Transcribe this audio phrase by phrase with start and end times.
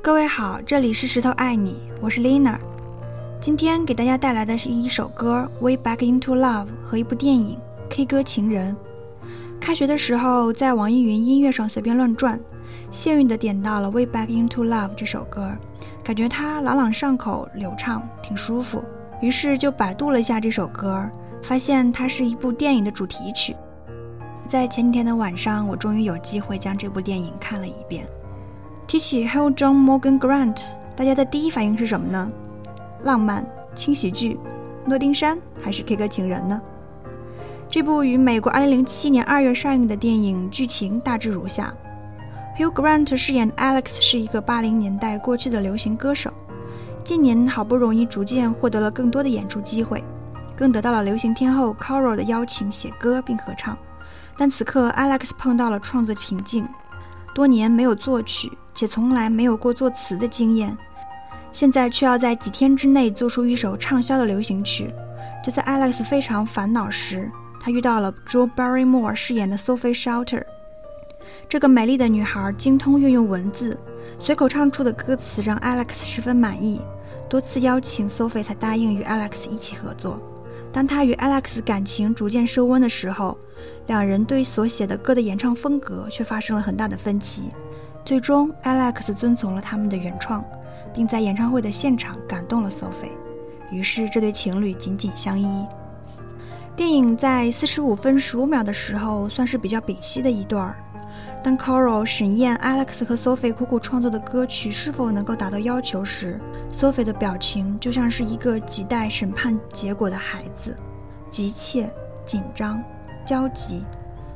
[0.00, 2.56] 各位好，这里是石头爱你，我是 Lina。
[3.40, 7.56] 今天给大家带来的是一首歌《Way Back Into Love》和一部电影
[7.90, 8.74] 《K 歌情人》。
[9.60, 12.38] 开学的时候在网易云音乐上随便乱转，
[12.92, 15.50] 幸运的点到了《Way Back Into Love》这首歌，
[16.04, 18.82] 感觉它朗朗上口、流畅，挺舒服。
[19.20, 21.04] 于是就百度了一下这首歌，
[21.42, 23.54] 发现它是一部电影的主题曲。
[24.46, 28.06] 在前几天的晚上，我终于有机会将这部电影看了一遍。
[28.88, 30.62] 提起 Hill John Morgan Grant，
[30.96, 32.32] 大家的第一反应是什么呢？
[33.04, 34.40] 浪漫、轻喜剧、
[34.86, 36.58] 诺丁山还是 K 歌情人呢？
[37.68, 41.70] 这部于美国2007年2月上映的电影剧情大致如下
[42.56, 46.32] ：Hugh Grant 饰演 Alex 是一个80年代过去的流行歌手，
[47.04, 50.02] 近年好不容易逐渐获得了更多的演出机会，
[50.56, 53.76] 更得到了流行天后 Carol 的邀请写歌并合唱。
[54.38, 56.66] 但此刻 Alex 碰到了创作瓶颈，
[57.38, 58.50] 多年没有作曲。
[58.74, 60.76] 且从来没有过作词的经验，
[61.52, 64.92] 现在却要在几天之内做出一首畅销的流行曲。
[65.44, 70.42] 就在 Alex 非常烦恼时，他遇到了 Joe Barrymore 饰演的 Sophie Shelter。
[71.48, 73.78] 这个美丽的女孩精通运用文字，
[74.18, 76.80] 随口唱出的歌词让 Alex 十分满意，
[77.28, 80.20] 多次邀请 Sophie 才答应与 Alex 一起合作。
[80.72, 83.36] 当他与 Alex 感情逐渐升温的时候，
[83.88, 87.50] 两人对所写的歌的演唱风格却发生了很大的分歧。
[88.04, 90.44] 最终，Alex 遵从了他们的原创，
[90.94, 93.10] 并在演唱会的现场感动了 Sophie，
[93.70, 95.66] 于是这对情侣紧紧相依。
[96.76, 100.76] 电影在四十五分十五秒的时候算是比较屏息的一段儿。
[101.42, 106.38] 当 Coral 审验 Alex 和 Sophie 苦苦创作的歌曲是否能够达到要求时
[106.72, 110.76] ，Sophie 的表情就像是一个亟待审判结果的孩子，
[111.30, 111.88] 急切、
[112.26, 112.82] 紧张、
[113.28, 113.84] 焦急，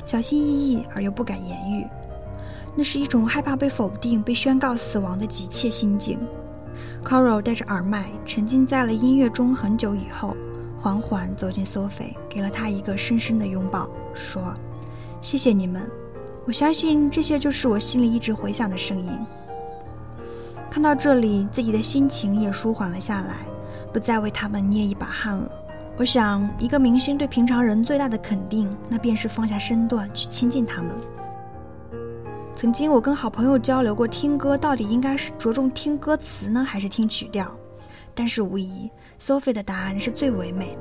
[0.05, 1.87] 小心翼翼而又不敢言语。
[2.77, 6.19] 那是一种害怕被否定、被宣告死亡的急切心境。
[7.03, 10.37] Coral 戴着耳麦，沉浸在了音乐中很久以后，
[10.79, 14.55] 缓缓走进 Sophie，给了她一个深深的拥抱，说
[15.23, 15.83] ：“谢谢你们，
[16.47, 19.11] 我相信这些就是我心里一直回响的声音。”
[20.71, 23.37] 看到这里，自己的心情也舒缓了下来，
[23.91, 25.51] 不再为他们捏一把汗了。
[25.99, 30.91] 我想，一个明星对平常人最大的肯定，那便是放下身段去亲近他们。
[32.57, 37.47] 曾经我跟好朋友交流过，听歌到底应该是着重听歌词呢，还是听曲调？
[38.15, 40.81] 但是无疑，Sophie 的答案是最唯美的。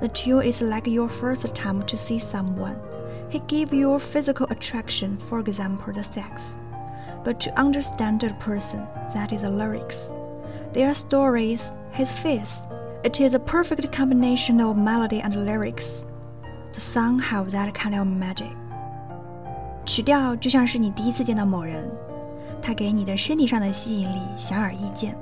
[0.00, 2.76] The tune is like your first time to see someone.
[3.30, 6.54] He give you physical attraction, for example, the sex.
[7.24, 9.96] But to understand the person, that is the lyrics.
[10.72, 12.54] Their stories, his face.
[13.06, 15.86] It is a perfect combination of melody and lyrics.
[16.72, 18.50] The song have that kind of magic.
[19.84, 21.88] 曲调就像是你第一次见到某人，
[22.60, 25.16] 他给你的身体上的吸引力显而易见，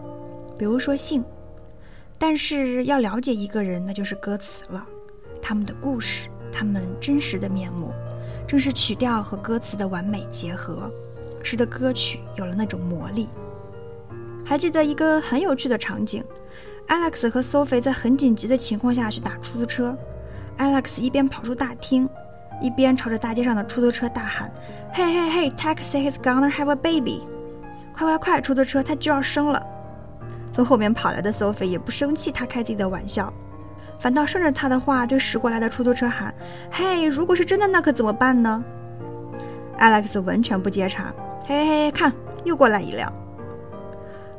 [0.56, 1.23] 比如说性。
[2.17, 4.87] 但是要了解一个人，那就是歌词了，
[5.43, 7.93] 他们的故事，他们真实的面目，
[8.49, 10.91] 正是曲调和歌词的完美结合，
[11.43, 13.28] 使得歌曲有了那种魔力。
[14.43, 16.25] 还记得一个很有趣的场景
[16.89, 19.97] ，Alex 和 Sophie 在很紧急的情况下去打出租车
[20.59, 22.09] ，Alex 一边跑出大厅。
[22.62, 24.49] 一边朝着大街上的出租车大喊
[24.94, 27.21] ：“嘿嘿嘿，taxi is gonna have a baby！
[27.93, 29.61] 快快快，出租车，它就要生了！”
[30.53, 33.31] 从后面跑来的 Sophie 也不生气他开自己的玩笑，
[33.99, 36.33] 反倒顺着他的话对驶过来的出租车喊
[36.71, 38.62] ：“嘿，如果是真的，那可怎么办呢
[39.77, 41.12] ？”Alex 完全不接茬
[41.44, 42.12] ：“嘿嘿嘿，看，
[42.44, 43.12] 又过来一辆。”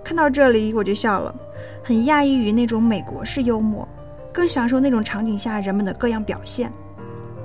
[0.05, 1.35] 看到这里我就笑了，
[1.83, 3.87] 很讶异于那种美国式幽默，
[4.33, 6.71] 更享受那种场景下人们的各样表现，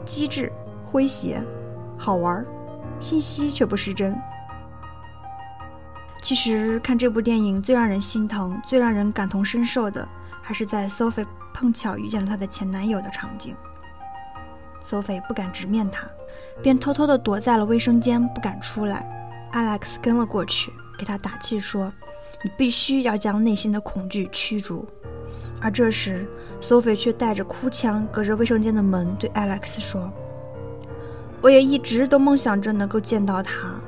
[0.04, 0.53] 机智。
[0.92, 1.41] 诙谐，
[1.97, 2.44] 好玩，
[2.98, 4.20] 信息却不失真。
[6.20, 10.09] 其实看这部电影最让人心疼、最让人感同身受的，
[10.42, 13.54] 还是在 Sophie 碰巧遇见了她的前男友的场景。
[14.84, 16.09] Sophie 不敢直面他，
[16.60, 19.06] 便偷偷地躲在了卫生间，不敢出来。
[19.53, 21.92] Alex 跟了过去，给他打气说
[22.42, 24.87] ：“你必须要将内心的恐惧驱逐。”
[25.60, 26.27] 而这时
[26.63, 30.10] ，Sophie 却带着哭腔，隔着卫生间的门对 Alex 说。
[31.42, 33.81] 我也一直都梦想着能够见到他，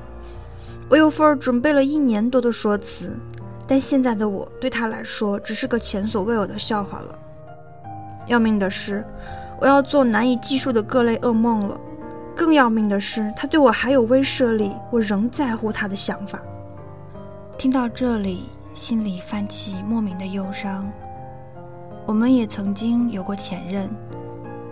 [0.89, 3.15] 我有份准备了一年多的说辞，
[3.67, 7.19] 但现在的我对他来说只是个前所未有的笑话了。
[8.27, 9.05] 要命的是，
[9.61, 11.79] 我要做难以计数的各类噩梦了。
[12.35, 16.43] 更要命的是，他对我还有威慑力，我仍在乎他的想法。
[17.63, 20.91] 听到这里，心里泛起莫名的忧伤。
[22.05, 23.89] 我们也曾经有过前任，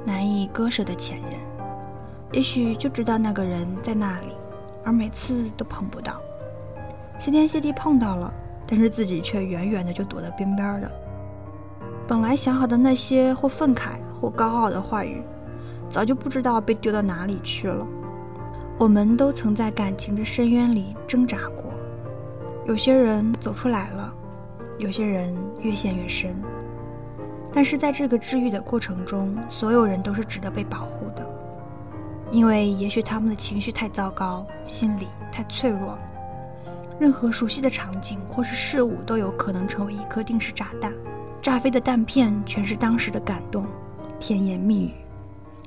[0.04, 1.38] 难以割舍的前任。
[2.32, 4.34] 也许就知道那个人在那里，
[4.82, 6.20] 而每次都碰不到。
[7.16, 8.34] 谢天谢地碰到了，
[8.66, 10.90] 但是自己却远远的就躲得边边的。
[12.08, 15.22] 本来想好的那些或愤慨或高傲的话语，
[15.88, 17.86] 早就不知道被丢到哪里去了。
[18.76, 21.69] 我们都曾在感情的深渊里挣扎过，
[22.66, 24.12] 有些人走出来了，
[24.78, 26.34] 有些人越陷越深。
[27.52, 31.26] 但是在这个治愈的过程中，所有人都是值得被保护的，
[32.30, 35.98] 因为也许他们的情绪太糟糕，心理太脆弱，
[36.98, 40.92] 任何熟悉的场景或是事物都有可能成为一颗定时炸弹。
[41.42, 43.66] 炸飞的弹片全是当时的感动，
[44.20, 44.92] 甜言蜜语，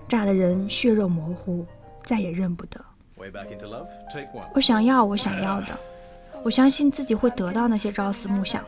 [0.07, 1.65] 炸的人血肉模糊，
[2.03, 2.79] 再也认不得。
[4.53, 5.77] 我想要我想要的，
[6.44, 8.64] 我相信自己会得到那些朝思暮想。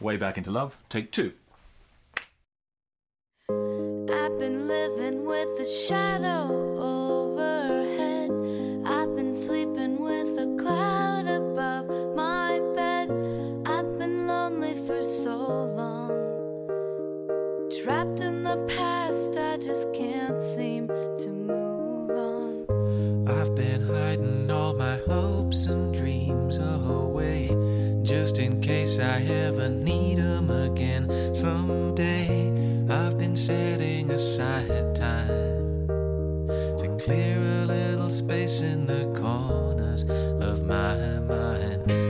[0.00, 0.70] Way back into love.
[0.88, 1.32] Take two.
[4.31, 6.47] I've been living with a shadow
[6.79, 8.31] overhead.
[8.85, 13.11] I've been sleeping with a cloud above my bed.
[13.65, 16.15] I've been lonely for so long.
[17.83, 23.27] Trapped in the past, I just can't seem to move on.
[23.27, 27.49] I've been hiding all my hopes and dreams away
[28.01, 32.50] just in case I ever need them again someday.
[33.31, 42.00] I've setting aside time to clear a little space in the corners of my mind.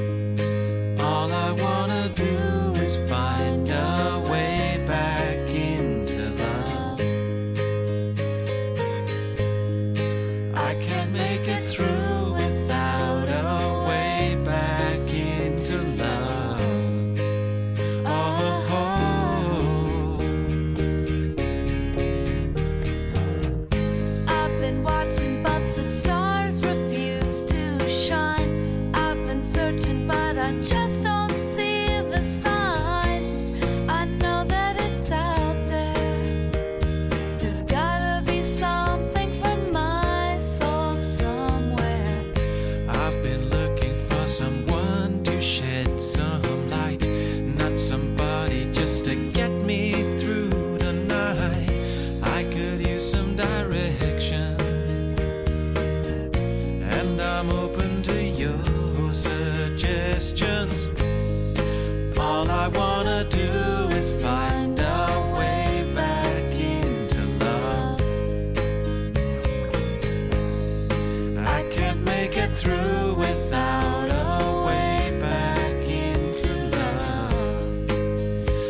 [72.61, 77.89] Through without a way back into love.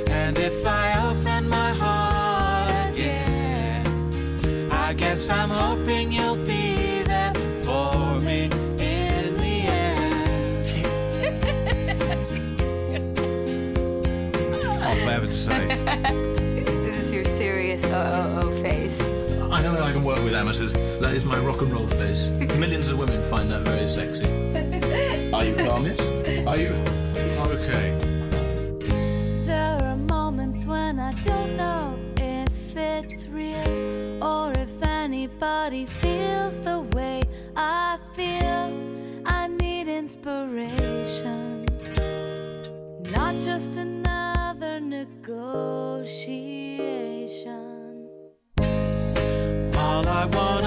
[0.09, 3.85] And if I open my heart again,
[4.71, 7.33] I guess I'm hoping you'll be there
[7.65, 8.45] for me
[8.79, 10.67] in the end.
[14.81, 16.27] I'll to say.
[20.41, 20.73] amateurs.
[20.73, 22.25] That is my rock and roll face.
[22.63, 24.25] Millions of women find that very sexy.
[25.31, 25.99] Are you calm, yes?
[26.47, 26.71] Are you?
[27.55, 27.85] Okay.
[29.45, 36.79] There are moments when I don't know if it's real or if anybody feels the
[36.95, 37.21] way
[37.55, 38.67] I feel.
[39.25, 41.65] I need inspiration,
[43.15, 46.40] not just another negotiation.
[50.21, 50.60] I want.